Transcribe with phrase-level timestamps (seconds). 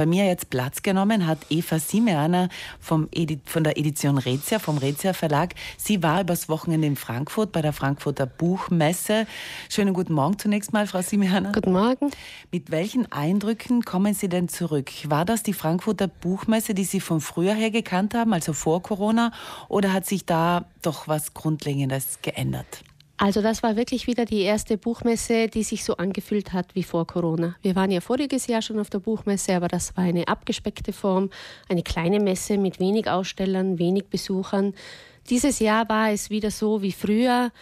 [0.00, 2.48] Bei mir jetzt Platz genommen hat Eva Simeaner
[2.80, 3.10] vom
[3.44, 5.54] von der Edition Rezia, vom Rezia Verlag.
[5.76, 9.26] Sie war übers Wochenende in Frankfurt bei der Frankfurter Buchmesse.
[9.68, 11.52] Schönen guten Morgen zunächst mal, Frau Simeaner.
[11.52, 12.12] Guten Morgen.
[12.50, 14.90] Mit welchen Eindrücken kommen Sie denn zurück?
[15.04, 19.32] War das die Frankfurter Buchmesse, die Sie von früher her gekannt haben, also vor Corona,
[19.68, 22.84] oder hat sich da doch was Grundlegendes geändert?
[23.22, 27.06] Also das war wirklich wieder die erste Buchmesse, die sich so angefühlt hat wie vor
[27.06, 27.54] Corona.
[27.60, 31.28] Wir waren ja voriges Jahr schon auf der Buchmesse, aber das war eine abgespeckte Form,
[31.68, 34.72] eine kleine Messe mit wenig Ausstellern, wenig Besuchern.
[35.28, 37.52] Dieses Jahr war es wieder so wie früher.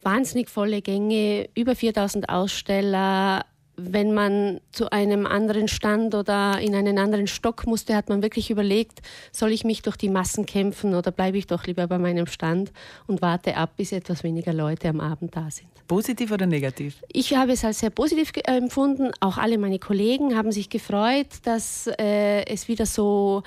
[0.00, 3.44] Wahnsinnig volle Gänge, über 4000 Aussteller,
[3.90, 8.50] wenn man zu einem anderen Stand oder in einen anderen Stock musste, hat man wirklich
[8.50, 9.00] überlegt,
[9.32, 12.72] soll ich mich durch die Massen kämpfen oder bleibe ich doch lieber bei meinem Stand
[13.06, 15.68] und warte ab, bis etwas weniger Leute am Abend da sind.
[15.88, 17.02] Positiv oder negativ?
[17.12, 19.10] Ich habe es als sehr positiv empfunden.
[19.20, 23.42] Auch alle meine Kollegen haben sich gefreut, dass äh, es wieder so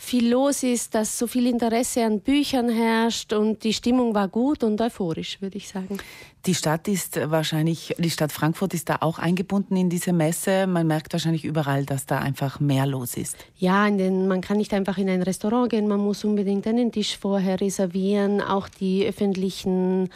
[0.00, 4.62] viel los ist, dass so viel Interesse an Büchern herrscht und die Stimmung war gut
[4.62, 5.98] und euphorisch, würde ich sagen.
[6.46, 10.68] Die Stadt ist wahrscheinlich, die Stadt Frankfurt ist da auch eingebunden in diese Messe.
[10.68, 13.36] Man merkt wahrscheinlich überall, dass da einfach mehr los ist.
[13.56, 17.18] Ja, den, man kann nicht einfach in ein Restaurant gehen, man muss unbedingt einen Tisch
[17.18, 18.40] vorher reservieren.
[18.40, 20.10] Auch die öffentlichen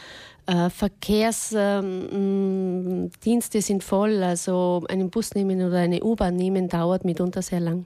[0.46, 4.22] äh, Verkehrsdienste äh, sind voll.
[4.22, 7.84] Also einen Bus nehmen oder eine U-Bahn nehmen dauert mitunter sehr lang.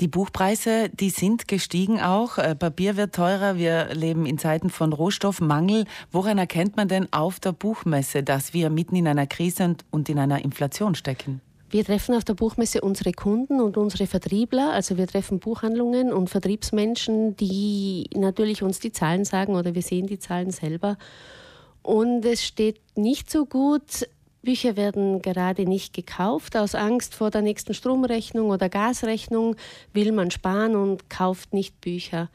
[0.00, 2.38] Die Buchpreise, die sind gestiegen auch.
[2.38, 3.56] Äh, Papier wird teurer.
[3.56, 5.84] Wir leben in Zeiten von Rohstoffmangel.
[6.10, 10.18] Woran erkennt man denn auf der Buchmesse, dass wir mitten in einer Krise und in
[10.18, 11.40] einer Inflation stecken?
[11.70, 14.72] Wir treffen auf der Buchmesse unsere Kunden und unsere Vertriebler.
[14.72, 20.06] Also wir treffen Buchhandlungen und Vertriebsmenschen, die natürlich uns die Zahlen sagen oder wir sehen
[20.06, 20.98] die Zahlen selber.
[21.82, 24.06] Und es steht nicht so gut
[24.42, 26.56] Bücher werden gerade nicht gekauft.
[26.56, 29.56] Aus Angst vor der nächsten Stromrechnung oder Gasrechnung
[29.92, 32.28] will man sparen und kauft nicht Bücher.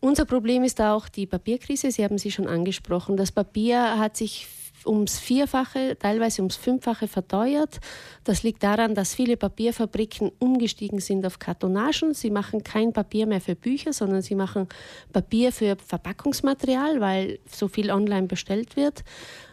[0.00, 1.92] Unser Problem ist auch die Papierkrise.
[1.92, 3.16] Sie haben sie schon angesprochen.
[3.16, 4.48] Das Papier hat sich
[4.86, 7.80] ums Vierfache, teilweise ums Fünffache verteuert.
[8.24, 12.14] Das liegt daran, dass viele Papierfabriken umgestiegen sind auf Kartonagen.
[12.14, 14.68] Sie machen kein Papier mehr für Bücher, sondern sie machen
[15.12, 19.04] Papier für Verpackungsmaterial, weil so viel online bestellt wird.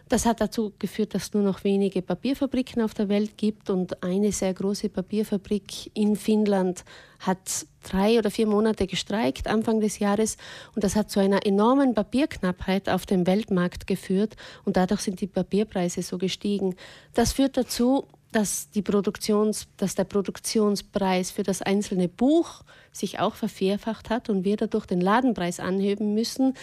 [0.09, 3.70] Das hat dazu geführt, dass es nur noch wenige Papierfabriken auf der Welt gibt.
[3.70, 6.84] Und eine sehr große Papierfabrik in Finnland
[7.20, 10.38] hat drei oder vier Monate gestreikt Anfang des Jahres.
[10.74, 14.36] Und das hat zu einer enormen Papierknappheit auf dem Weltmarkt geführt.
[14.66, 16.75] Und dadurch sind die Papierpreise so gestiegen.
[17.14, 23.36] Das führt dazu, dass, die Produktions, dass der Produktionspreis für das einzelne Buch sich auch
[23.36, 26.56] vervierfacht hat und wir dadurch den Ladenpreis anheben müssen,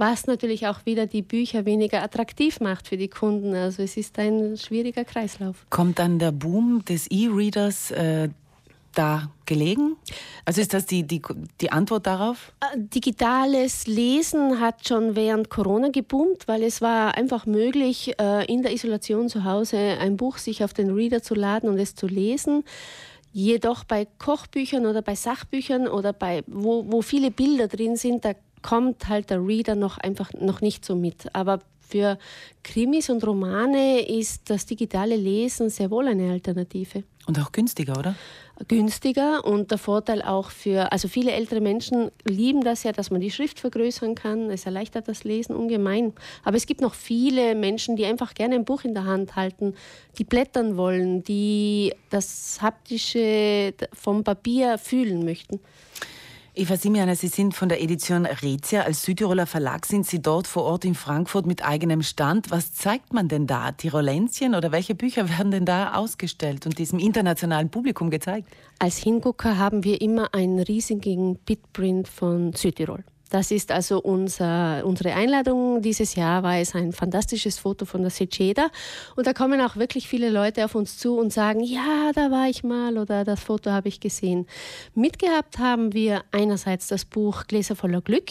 [0.00, 3.54] was natürlich auch wieder die Bücher weniger attraktiv macht für die Kunden.
[3.54, 5.66] Also es ist ein schwieriger Kreislauf.
[5.70, 8.30] Kommt dann der Boom des E-Readers äh,
[8.94, 9.96] da gelegen?
[10.44, 11.20] Also ist das die, die,
[11.60, 12.52] die Antwort darauf?
[12.60, 18.62] Äh, digitales Lesen hat schon während Corona geboomt, weil es war einfach möglich, äh, in
[18.62, 22.06] der Isolation zu Hause ein Buch sich auf den Reader zu laden und es zu
[22.06, 22.64] lesen.
[23.32, 28.32] Jedoch bei Kochbüchern oder bei Sachbüchern oder bei wo, wo viele Bilder drin sind, da
[28.62, 31.34] kommt halt der Reader noch einfach noch nicht so mit.
[31.34, 31.60] Aber
[31.90, 32.18] für
[32.62, 37.02] Krimis und Romane ist das digitale Lesen sehr wohl eine Alternative.
[37.26, 38.14] Und auch günstiger, oder?
[38.68, 43.20] Günstiger und der Vorteil auch für, also viele ältere Menschen lieben das ja, dass man
[43.20, 44.50] die Schrift vergrößern kann.
[44.50, 46.12] Es erleichtert das Lesen ungemein.
[46.44, 49.74] Aber es gibt noch viele Menschen, die einfach gerne ein Buch in der Hand halten,
[50.18, 55.60] die blättern wollen, die das Haptische vom Papier fühlen möchten.
[56.52, 58.82] Eva Simianer, Sie sind von der Edition Rezia.
[58.82, 62.50] Als Südtiroler Verlag sind Sie dort vor Ort in Frankfurt mit eigenem Stand.
[62.50, 63.70] Was zeigt man denn da?
[63.70, 68.48] Tirolenzien oder welche Bücher werden denn da ausgestellt und diesem internationalen Publikum gezeigt?
[68.80, 73.04] Als Hingucker haben wir immer einen riesigen Bitprint von Südtirol.
[73.30, 78.10] Das ist also unser, unsere Einladung dieses Jahr, war es ein fantastisches Foto von der
[78.10, 78.70] Seceda.
[79.14, 82.48] Und da kommen auch wirklich viele Leute auf uns zu und sagen, ja, da war
[82.48, 84.46] ich mal oder das Foto habe ich gesehen.
[84.96, 88.30] Mitgehabt haben wir einerseits das Buch Gläser voller Glück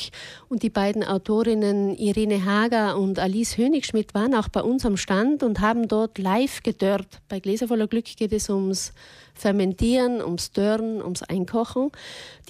[0.50, 5.44] und die beiden Autorinnen Irene Hager und Alice Hönigschmidt waren auch bei uns am Stand
[5.44, 7.22] und haben dort live gedörrt.
[7.30, 8.92] Bei Gläser voller Glück geht es ums
[9.34, 11.92] Fermentieren, ums Dörren, ums Einkochen.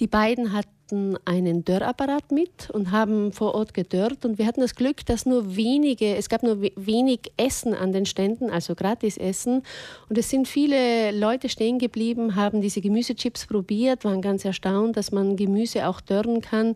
[0.00, 4.24] Die beiden hatten hatten einen Dörrapparat mit und haben vor Ort gedörrt.
[4.24, 8.06] Und wir hatten das Glück, dass nur wenige, es gab nur wenig Essen an den
[8.06, 9.62] Ständen, also gratis Essen.
[10.08, 15.12] Und es sind viele Leute stehen geblieben, haben diese Gemüsechips probiert, waren ganz erstaunt, dass
[15.12, 16.74] man Gemüse auch dörren kann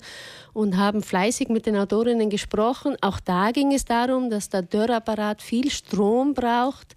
[0.52, 2.96] und haben fleißig mit den Autorinnen gesprochen.
[3.00, 6.94] Auch da ging es darum, dass der Dörrapparat viel Strom braucht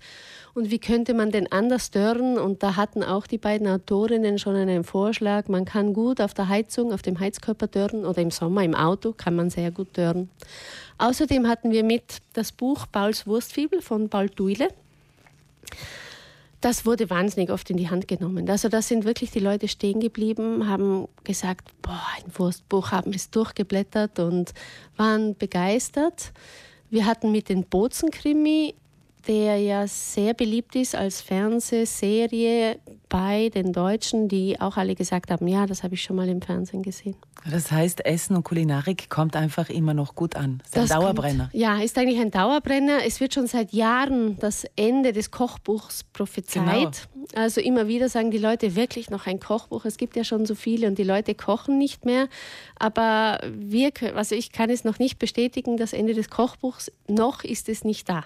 [0.58, 2.40] und wie könnte man denn anders dörren?
[2.40, 5.48] Und da hatten auch die beiden Autorinnen schon einen Vorschlag.
[5.48, 9.14] Man kann gut auf der Heizung, auf dem Heizkörper dörren oder im Sommer im Auto
[9.14, 10.32] kann man sehr gut dörren.
[10.98, 14.70] Außerdem hatten wir mit das Buch Pauls Wurstfibel von Paul Duile.
[16.60, 18.50] Das wurde wahnsinnig oft in die Hand genommen.
[18.50, 23.30] Also da sind wirklich die Leute stehen geblieben, haben gesagt, boah, ein Wurstbuch, haben es
[23.30, 24.56] durchgeblättert und
[24.96, 26.32] waren begeistert.
[26.90, 28.74] Wir hatten mit den Bozen-Krimi
[29.28, 32.80] der ja sehr beliebt ist als Fernsehserie
[33.10, 36.42] bei den Deutschen, die auch alle gesagt haben, ja, das habe ich schon mal im
[36.42, 37.16] Fernsehen gesehen.
[37.50, 40.62] Das heißt, Essen und Kulinarik kommt einfach immer noch gut an.
[40.66, 41.50] Ist ein Dauerbrenner.
[41.50, 43.00] Kommt, ja, ist eigentlich ein Dauerbrenner.
[43.06, 47.08] Es wird schon seit Jahren das Ende des Kochbuchs prophezeit.
[47.14, 47.28] Genau.
[47.36, 49.86] Also immer wieder sagen die Leute wirklich noch ein Kochbuch.
[49.86, 52.28] Es gibt ja schon so viele und die Leute kochen nicht mehr.
[52.80, 57.70] Aber wir, also ich kann es noch nicht bestätigen, das Ende des Kochbuchs, noch ist
[57.70, 58.26] es nicht da.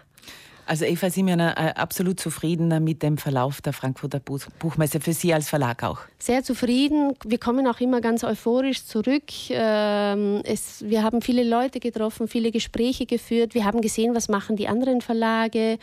[0.65, 5.49] Also Eva Simeoner, äh, absolut zufrieden mit dem Verlauf der Frankfurter Buchmesse, für Sie als
[5.49, 5.99] Verlag auch?
[6.19, 7.13] Sehr zufrieden.
[7.25, 9.23] Wir kommen auch immer ganz euphorisch zurück.
[9.49, 13.53] Ähm, es, wir haben viele Leute getroffen, viele Gespräche geführt.
[13.53, 15.77] Wir haben gesehen, was machen die anderen Verlage.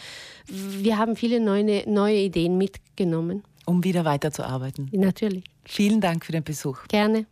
[0.47, 3.43] Wir haben viele neue, neue Ideen mitgenommen.
[3.67, 4.89] Um wieder weiterzuarbeiten?
[4.93, 5.45] Natürlich.
[5.65, 6.79] Vielen Dank für den Besuch.
[6.89, 7.27] Gerne.